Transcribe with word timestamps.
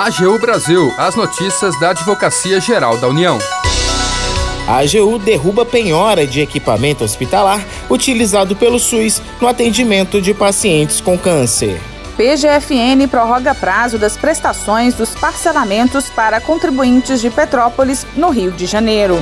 AGU 0.00 0.38
Brasil, 0.38 0.90
as 0.96 1.14
notícias 1.14 1.78
da 1.78 1.90
Advocacia 1.90 2.58
Geral 2.58 2.96
da 2.96 3.06
União. 3.06 3.36
A 4.66 4.78
AGU 4.78 5.18
derruba 5.18 5.66
penhora 5.66 6.26
de 6.26 6.40
equipamento 6.40 7.04
hospitalar 7.04 7.62
utilizado 7.90 8.56
pelo 8.56 8.78
SUS 8.78 9.20
no 9.42 9.46
atendimento 9.46 10.18
de 10.18 10.32
pacientes 10.32 11.02
com 11.02 11.18
câncer. 11.18 11.78
PGFN 12.16 13.06
prorroga 13.10 13.54
prazo 13.54 13.98
das 13.98 14.16
prestações 14.16 14.94
dos 14.94 15.10
parcelamentos 15.10 16.08
para 16.08 16.40
contribuintes 16.40 17.20
de 17.20 17.28
Petrópolis, 17.28 18.06
no 18.16 18.30
Rio 18.30 18.52
de 18.52 18.64
Janeiro. 18.64 19.20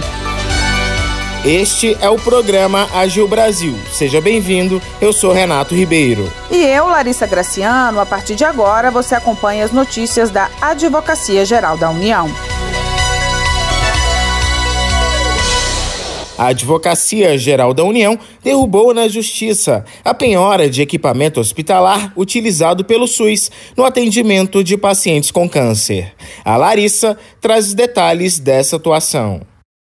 Este 1.44 1.96
é 2.00 2.10
o 2.10 2.16
programa 2.16 2.88
Agil 2.92 3.28
Brasil. 3.28 3.72
Seja 3.92 4.20
bem-vindo. 4.20 4.82
Eu 5.00 5.12
sou 5.12 5.32
Renato 5.32 5.72
Ribeiro. 5.72 6.30
E 6.50 6.56
eu, 6.56 6.88
Larissa 6.88 7.28
Graciano. 7.28 8.00
A 8.00 8.04
partir 8.04 8.34
de 8.34 8.44
agora, 8.44 8.90
você 8.90 9.14
acompanha 9.14 9.64
as 9.64 9.70
notícias 9.70 10.30
da 10.30 10.50
Advocacia 10.60 11.44
Geral 11.44 11.78
da 11.78 11.90
União. 11.90 12.28
A 16.36 16.48
Advocacia 16.48 17.38
Geral 17.38 17.72
da 17.72 17.84
União 17.84 18.18
derrubou 18.42 18.92
na 18.92 19.06
Justiça 19.06 19.84
a 20.04 20.12
penhora 20.12 20.68
de 20.68 20.82
equipamento 20.82 21.38
hospitalar 21.38 22.12
utilizado 22.16 22.84
pelo 22.84 23.06
SUS 23.06 23.48
no 23.76 23.84
atendimento 23.84 24.62
de 24.64 24.76
pacientes 24.76 25.30
com 25.30 25.48
câncer. 25.48 26.12
A 26.44 26.56
Larissa 26.56 27.16
traz 27.40 27.68
os 27.68 27.74
detalhes 27.74 28.40
dessa 28.40 28.74
atuação. 28.74 29.40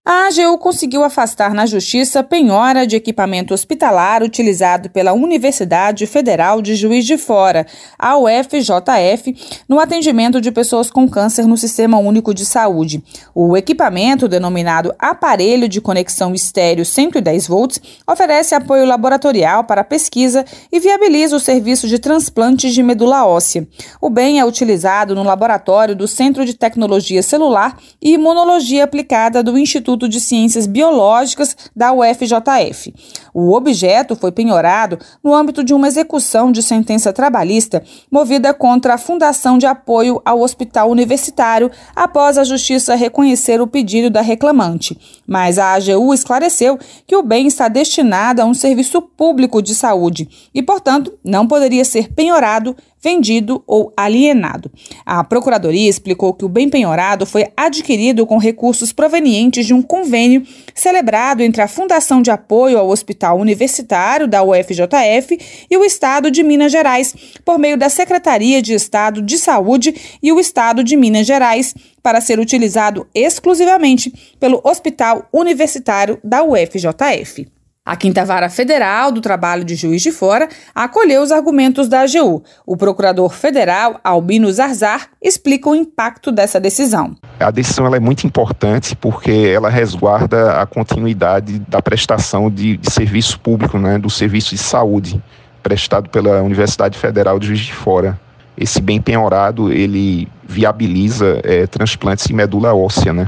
A 0.03 0.29
AGU 0.29 0.57
conseguiu 0.57 1.05
afastar 1.05 1.53
na 1.53 1.67
Justiça 1.67 2.23
penhora 2.23 2.87
de 2.87 2.97
equipamento 2.97 3.53
hospitalar 3.53 4.23
utilizado 4.23 4.89
pela 4.89 5.13
Universidade 5.13 6.07
Federal 6.07 6.63
de 6.63 6.75
Juiz 6.75 7.05
de 7.05 7.19
Fora, 7.19 7.67
a 7.99 8.17
UFJF, 8.17 9.37
no 9.69 9.79
atendimento 9.79 10.41
de 10.41 10.51
pessoas 10.51 10.91
com 10.91 11.07
câncer 11.07 11.47
no 11.47 11.55
Sistema 11.55 11.99
Único 11.99 12.33
de 12.33 12.47
Saúde. 12.47 13.05
O 13.35 13.55
equipamento, 13.59 14.27
denominado 14.27 14.95
Aparelho 14.99 15.69
de 15.69 15.83
Conexão 15.83 16.33
Estéreo 16.33 16.87
110 16.87 17.47
volts, 17.47 17.79
oferece 18.09 18.55
apoio 18.55 18.87
laboratorial 18.87 19.65
para 19.65 19.85
pesquisa 19.85 20.47
e 20.73 20.81
viabiliza 20.81 21.37
o 21.37 21.41
serviço 21.41 21.87
de 21.87 21.99
transplantes 21.99 22.73
de 22.73 22.83
medula 22.83 23.27
óssea. 23.27 23.69
O 24.01 24.09
bem 24.09 24.41
é 24.41 24.47
utilizado 24.47 25.15
no 25.15 25.23
laboratório 25.23 25.95
do 25.95 26.09
Centro 26.09 26.47
de 26.47 26.55
Tecnologia 26.55 27.23
Celular 27.23 27.77
e 28.01 28.15
Imunologia 28.15 28.85
Aplicada 28.85 29.43
do 29.43 29.59
Instituto 29.59 29.90
Instituto 29.91 30.09
de 30.09 30.21
Ciências 30.21 30.67
Biológicas 30.67 31.57
da 31.75 31.93
UFJF. 31.93 32.95
O 33.35 33.53
objeto 33.57 34.15
foi 34.15 34.31
penhorado 34.31 34.99
no 35.23 35.35
âmbito 35.35 35.65
de 35.65 35.75
uma 35.75 35.89
execução 35.89 36.53
de 36.53 36.63
sentença 36.63 37.13
trabalhista 37.13 37.83
movida 38.11 38.55
contra 38.55 38.95
a 38.95 38.99
Fundação 38.99 39.59
de 39.59 39.67
Apoio 39.67 40.23
ao 40.25 40.41
Hospital 40.41 40.91
Universitário 40.91 41.71
após 41.95 42.39
a 42.39 42.45
Justiça 42.45 42.95
reconhecer 42.95 43.61
o 43.61 43.67
pedido 43.67 44.11
da 44.11 44.21
reclamante. 44.21 44.97
Mas 45.27 45.59
a 45.59 45.75
AGU 45.75 46.15
esclareceu 46.15 46.79
que 47.05 47.17
o 47.17 47.23
bem 47.23 47.49
está 47.49 47.67
destinado 47.67 48.43
a 48.43 48.45
um 48.45 48.55
serviço 48.55 49.03
público 49.03 49.61
de 49.61 49.75
saúde 49.75 50.29
e, 50.55 50.63
portanto, 50.63 51.13
não 51.25 51.49
poderia 51.49 51.85
ser 51.85 52.13
penhorado 52.13 52.77
vendido 53.03 53.63
ou 53.67 53.93
alienado. 53.97 54.71
A 55.05 55.25
Procuradoria 55.25 55.89
explicou 55.89 56.35
que 56.35 56.45
o 56.45 56.49
bem 56.49 56.69
penhorado 56.69 57.25
foi 57.25 57.49
adquirido 57.57 58.27
com 58.27 58.39
recursos 58.39 58.93
provenientes 58.93 59.67
de 59.67 59.75
um 59.75 59.83
convênio 59.83 60.47
celebrado 60.75 61.43
entre 61.43 61.63
a 61.63 61.69
Fundação 61.69 62.21
de 62.21 62.31
Apoio 62.31 62.79
ao 62.79 62.89
Hospital 62.89 63.39
Universitário 63.39 64.29
da 64.29 64.43
UFJF 64.43 65.67
e 65.71 65.77
o 65.77 65.85
Estado 65.85 66.31
de 66.31 66.43
Minas 66.43 66.73
Gerais, 66.73 67.15
por 67.45 67.59
meio 67.59 67.77
da 67.77 67.89
Secretaria 67.89 68.61
de 68.61 68.75
Estado 68.75 69.23
de 69.23 69.39
Saúde 69.39 69.95
e 70.23 70.33
o 70.33 70.41
Estado 70.41 70.85
de 70.85 70.97
Minas 70.97 71.27
Gerais, 71.27 71.75
para 72.03 72.21
ser 72.21 72.39
utilizado 72.39 73.07
exclusivamente 73.15 74.13
pelo 74.39 74.61
Hospital 74.65 75.29
Universitário 75.33 76.19
da 76.25 76.43
UFJF. 76.43 77.60
A 77.91 77.97
Quinta 77.97 78.25
Vara 78.25 78.49
Federal 78.49 79.11
do 79.11 79.21
Trabalho 79.21 79.65
de 79.65 79.75
Juiz 79.75 80.01
de 80.01 80.13
Fora 80.13 80.49
acolheu 80.73 81.25
os 81.25 81.33
argumentos 81.33 81.89
da 81.89 82.03
AGU. 82.03 82.41
O 82.65 82.77
procurador 82.77 83.31
federal, 83.31 83.99
Albino 84.05 84.49
Zarzar, 84.53 85.09
explica 85.21 85.69
o 85.69 85.75
impacto 85.75 86.31
dessa 86.31 86.61
decisão. 86.61 87.17
A 87.41 87.51
decisão 87.51 87.93
é 87.93 87.99
muito 87.99 88.25
importante 88.25 88.95
porque 88.95 89.53
ela 89.53 89.69
resguarda 89.69 90.61
a 90.63 90.67
continuidade 90.67 91.59
da 91.67 91.83
prestação 91.83 92.49
de, 92.49 92.77
de 92.77 92.93
serviço 92.93 93.41
público, 93.41 93.77
né, 93.77 93.99
do 93.99 94.09
serviço 94.09 94.51
de 94.51 94.59
saúde 94.59 95.21
prestado 95.61 96.09
pela 96.11 96.41
Universidade 96.43 96.97
Federal 96.97 97.41
de 97.41 97.49
Juiz 97.49 97.59
de 97.59 97.75
Fora. 97.75 98.17
Esse 98.57 98.81
bem 98.81 99.01
penhorado, 99.01 99.73
ele 99.73 100.29
viabiliza 100.45 101.41
é, 101.43 101.67
transplantes 101.67 102.25
de 102.25 102.33
medula 102.33 102.73
óssea, 102.73 103.13
né? 103.13 103.27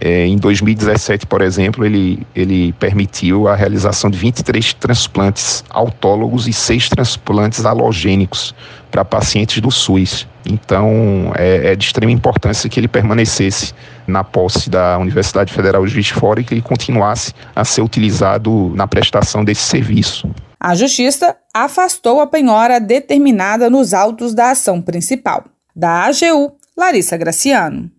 É, 0.00 0.26
em 0.26 0.36
2017, 0.36 1.26
por 1.26 1.40
exemplo, 1.40 1.84
ele, 1.84 2.26
ele 2.34 2.72
permitiu 2.74 3.48
a 3.48 3.54
realização 3.54 4.10
de 4.10 4.18
23 4.18 4.74
transplantes 4.74 5.64
autólogos 5.70 6.46
e 6.46 6.52
6 6.52 6.90
transplantes 6.90 7.64
halogênicos 7.64 8.54
para 8.90 9.04
pacientes 9.04 9.60
do 9.60 9.70
SUS. 9.70 10.26
Então, 10.44 11.32
é, 11.34 11.72
é, 11.72 11.76
de 11.76 11.84
extrema 11.84 12.12
importância 12.12 12.68
que 12.68 12.78
ele 12.78 12.88
permanecesse 12.88 13.74
na 14.06 14.22
posse 14.22 14.70
da 14.70 14.98
Universidade 14.98 15.52
Federal 15.52 15.84
de 15.84 15.92
Juiz 15.92 16.06
de 16.06 16.14
Fora 16.14 16.40
e 16.40 16.44
que 16.44 16.54
ele 16.54 16.62
continuasse 16.62 17.32
a 17.54 17.64
ser 17.64 17.82
utilizado 17.82 18.72
na 18.74 18.86
prestação 18.86 19.44
desse 19.44 19.62
serviço. 19.62 20.30
A 20.60 20.74
Justiça 20.74 21.36
afastou 21.52 22.20
a 22.20 22.26
penhora 22.26 22.78
determinada 22.78 23.68
nos 23.68 23.92
autos 23.92 24.34
da 24.34 24.50
ação 24.50 24.80
principal. 24.80 25.44
Da 25.74 26.04
AGU, 26.04 26.52
Larissa 26.76 27.16
Graciano. 27.16 27.90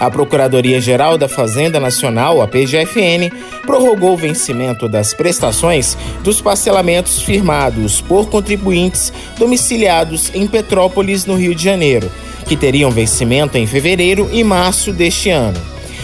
A 0.00 0.10
Procuradoria-Geral 0.10 1.18
da 1.18 1.28
Fazenda 1.28 1.78
Nacional, 1.78 2.40
a 2.40 2.48
PGFN, 2.48 3.30
prorrogou 3.66 4.14
o 4.14 4.16
vencimento 4.16 4.88
das 4.88 5.12
prestações 5.12 5.94
dos 6.24 6.40
parcelamentos 6.40 7.20
firmados 7.20 8.00
por 8.00 8.30
contribuintes 8.30 9.12
domiciliados 9.38 10.30
em 10.34 10.46
Petrópolis, 10.46 11.26
no 11.26 11.34
Rio 11.34 11.54
de 11.54 11.62
Janeiro, 11.62 12.10
que 12.46 12.56
teriam 12.56 12.90
vencimento 12.90 13.58
em 13.58 13.66
fevereiro 13.66 14.30
e 14.32 14.42
março 14.42 14.90
deste 14.90 15.28
ano. 15.28 15.60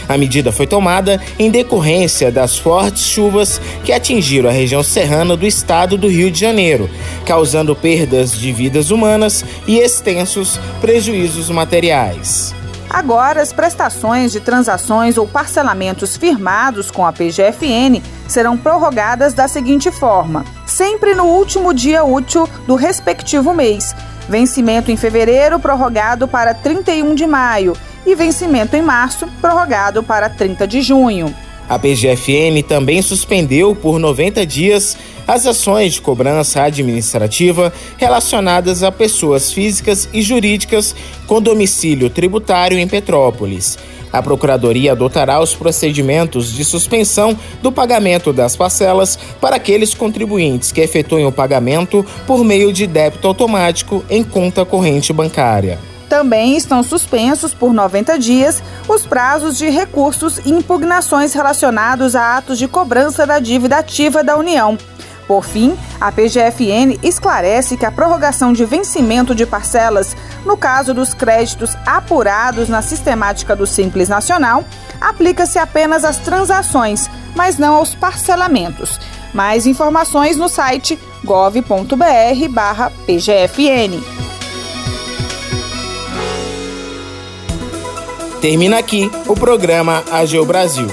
A 0.07 0.19
medida 0.19 0.53
foi 0.53 0.67
tomada 0.67 1.19
em 1.39 1.51
decorrência 1.51 2.31
das 2.31 2.59
fortes 2.59 3.03
chuvas 3.03 3.59
que 3.83 3.93
atingiram 3.93 4.51
a 4.51 4.53
região 4.53 4.83
serrana 4.83 5.35
do 5.35 5.47
estado 5.47 5.97
do 5.97 6.07
Rio 6.07 6.31
de 6.31 6.39
Janeiro, 6.39 6.91
causando 7.25 7.75
perdas 7.75 8.39
de 8.39 8.53
vidas 8.53 8.91
humanas 8.91 9.43
e 9.67 9.79
extensos 9.79 10.61
prejuízos 10.83 11.49
materiais. 11.49 12.56
Agora, 12.89 13.43
as 13.43 13.53
prestações 13.53 14.33
de 14.33 14.41
transações 14.41 15.19
ou 15.19 15.27
parcelamentos 15.27 16.17
firmados 16.17 16.91
com 16.91 17.05
a 17.05 17.13
PGFN 17.13 18.01
serão 18.29 18.57
prorrogadas 18.57 19.35
da 19.35 19.49
seguinte 19.49 19.91
forma: 19.91 20.45
sempre 20.67 21.15
no 21.15 21.25
último 21.25 21.75
dia 21.75 22.05
útil 22.05 22.49
do 22.67 22.75
respectivo 22.75 23.53
mês. 23.53 23.95
Vencimento 24.29 24.91
em 24.91 24.97
fevereiro 24.97 25.61
prorrogado 25.61 26.27
para 26.27 26.53
31 26.53 27.15
de 27.15 27.27
maio 27.27 27.77
e 28.05 28.15
vencimento 28.15 28.77
em 28.77 28.83
março 28.83 29.27
prorrogado 29.41 30.03
para 30.03 30.29
30 30.29 30.67
de 30.67 30.81
junho. 30.81 31.35
A 31.69 31.79
PGFN 31.79 32.63
também 32.67 33.03
suspendeu 33.03 33.75
por 33.75 33.99
90 33.99 34.47
dias 34.47 34.97
as 35.27 35.47
ações 35.47 35.95
de 35.95 36.01
cobrança 36.01 36.63
administrativa 36.63 37.73
relacionadas 37.97 38.83
a 38.83 38.93
pessoas 38.93 39.53
físicas 39.53 40.09
e 40.13 40.23
jurídicas 40.23 40.95
com 41.27 41.43
domicílio 41.43 42.09
tributário 42.09 42.79
em 42.79 42.87
Petrópolis. 42.87 43.79
A 44.13 44.23
Procuradoria 44.23 44.93
adotará 44.93 45.41
os 45.41 45.55
procedimentos 45.55 46.53
de 46.53 46.65
suspensão 46.65 47.37
do 47.61 47.73
pagamento 47.73 48.33
das 48.33 48.57
parcelas 48.57 49.19
para 49.41 49.57
aqueles 49.57 49.95
contribuintes 49.95 50.73
que 50.73 50.81
efetuem 50.81 51.27
o 51.27 51.33
pagamento 51.33 52.07
por 52.27 52.45
meio 52.45 52.73
de 52.73 52.87
débito 52.87 53.27
automático 53.27 54.05
em 54.09 54.23
conta 54.23 54.65
corrente 54.65 55.13
bancária. 55.13 55.79
Também 56.09 56.57
estão 56.57 56.85
suspensos 56.85 57.53
por 57.53 57.73
90 57.75 58.17
dias 58.19 58.63
os 58.89 59.05
prazos 59.05 59.59
de 59.59 59.69
recursos 59.69 60.39
e 60.39 60.51
impugnações 60.51 61.35
relacionados 61.35 62.15
a 62.15 62.39
atos 62.39 62.59
de 62.59 62.69
cobrança 62.69 63.27
da 63.27 63.41
dívida 63.41 63.79
ativa 63.79 64.23
da 64.23 64.37
União. 64.37 64.79
Por 65.27 65.45
fim, 65.45 65.77
a 66.01 66.13
PGFN 66.13 66.99
esclarece 67.03 67.77
que 67.77 67.85
a 67.85 67.91
prorrogação 67.91 68.53
de 68.53 68.65
vencimento 68.65 69.35
de 69.35 69.45
parcelas, 69.45 70.17
no 70.45 70.57
caso 70.57 70.95
dos 70.95 71.13
créditos 71.15 71.77
apurados 71.85 72.69
na 72.69 72.81
sistemática 72.81 73.57
do 73.57 73.67
Simples 73.67 74.09
Nacional, 74.09 74.65
aplica-se 75.01 75.59
apenas 75.59 76.05
às 76.05 76.19
transações, 76.19 77.11
mas 77.35 77.59
não 77.59 77.75
aos 77.75 77.93
parcelamentos. 77.95 79.01
Mais 79.35 79.67
informações 79.67 80.37
no 80.37 80.49
site 80.49 80.97
gov.br/pgfn. 81.25 81.67
Termina 88.41 88.79
aqui 88.79 89.11
o 89.27 89.35
programa 89.35 90.05
AGU 90.11 90.45
Brasil. 90.47 90.87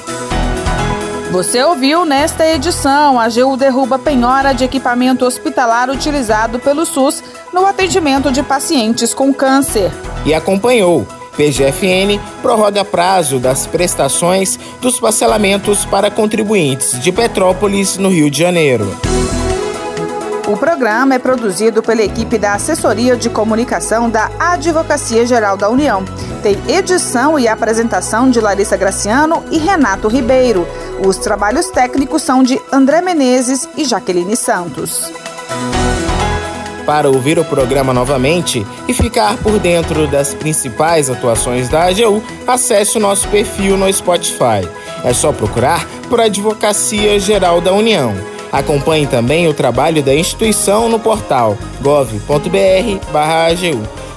Você 1.34 1.64
ouviu 1.64 2.06
nesta 2.06 2.46
edição: 2.46 3.20
a 3.20 3.24
AGU 3.24 3.58
derruba 3.58 3.98
penhora 3.98 4.54
de 4.54 4.66
equipamento 4.66 5.26
hospitalar 5.26 5.90
utilizado 5.90 6.60
pelo 6.60 6.86
SUS 6.86 7.24
no 7.52 7.66
atendimento 7.66 8.32
de 8.32 8.44
pacientes 8.44 9.16
com 9.16 9.34
câncer. 9.34 9.92
E 10.28 10.32
acompanhou. 10.32 11.08
PGFN 11.36 12.22
prorroga 12.44 12.86
prazo 12.86 13.40
das 13.40 13.66
prestações 13.66 14.60
dos 14.80 15.00
parcelamentos 15.00 15.86
para 15.86 16.12
contribuintes 16.12 17.00
de 17.00 17.12
Petrópolis, 17.12 17.98
no 17.98 18.10
Rio 18.10 18.30
de 18.30 18.38
Janeiro. 18.38 18.96
O 20.48 20.56
programa 20.56 21.16
é 21.16 21.20
produzido 21.20 21.82
pela 21.82 22.04
equipe 22.04 22.38
da 22.38 22.54
Assessoria 22.54 23.18
de 23.18 23.32
Comunicação 23.32 24.08
da 24.08 24.30
Advocacia 24.40 25.26
Geral 25.26 25.58
da 25.58 25.68
União. 25.68 26.06
Tem 26.44 26.58
edição 26.68 27.40
e 27.40 27.48
apresentação 27.48 28.30
de 28.30 28.42
Larissa 28.42 28.76
Graciano 28.76 29.46
e 29.50 29.58
Renato 29.58 30.10
Ribeiro. 30.10 30.68
Os 31.08 31.16
trabalhos 31.16 31.68
técnicos 31.68 32.22
são 32.22 32.44
de 32.44 32.62
André 32.70 33.02
Menezes 33.02 33.70
e 33.78 33.86
Jaqueline 33.86 34.36
Santos. 34.36 35.10
Para 36.86 37.10
ouvir 37.10 37.40
o 37.40 37.46
programa 37.46 37.94
novamente 37.94 38.68
e 38.90 38.94
ficar 38.94 39.38
por 39.38 39.58
dentro 39.58 40.06
das 40.06 40.34
principais 40.34 41.10
atuações 41.10 41.70
da 41.70 41.86
AGU, 41.86 42.22
acesse 42.46 42.98
o 42.98 43.00
nosso 43.00 43.26
perfil 43.30 43.78
no 43.78 43.92
Spotify. 43.94 44.68
É 45.02 45.14
só 45.14 45.32
procurar 45.32 45.88
por 46.10 46.20
Advocacia 46.20 47.18
Geral 47.22 47.62
da 47.62 47.72
União. 47.72 48.14
Acompanhe 48.52 49.08
também 49.08 49.48
o 49.48 49.54
trabalho 49.54 50.04
da 50.04 50.14
instituição 50.14 50.90
no 50.90 51.00
portal 51.00 51.58
gov.br/agu. 51.82 52.44